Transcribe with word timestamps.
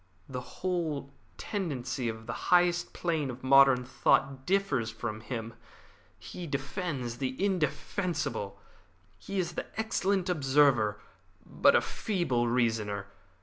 The 0.27 0.41
whole 0.41 1.11
tendency 1.37 2.09
of 2.09 2.25
the 2.25 2.33
highest 2.49 2.91
plane 2.91 3.29
of 3.29 3.43
modern 3.43 3.85
thought 3.85 4.47
differs 4.47 4.89
from 4.89 5.21
him. 5.21 5.53
He 6.17 6.47
defends 6.47 7.17
the 7.19 7.35
indefensible. 7.37 8.59
He 9.19 9.37
is 9.37 9.55
an 9.55 9.63
excellent 9.77 10.27
observer, 10.27 10.99
but 11.45 11.75
a 11.75 11.81
feeble 11.81 12.47
reasoner. 12.47 13.09